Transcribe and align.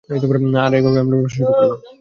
আর 0.09 0.71
এভাবেই 0.73 1.01
আমার 1.01 1.15
ব্যাবসা 1.15 1.35
শুরু 1.35 1.51
করলাম। 1.51 1.81